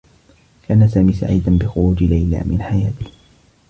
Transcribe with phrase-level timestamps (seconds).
[0.67, 3.07] كان سامي سعيدا بخروج ليلى من حياته.